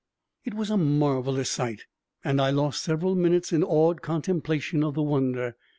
[0.43, 1.85] It was a marvelous sight
[2.23, 5.55] and I lost several minutes in awed contemplation of the wonder.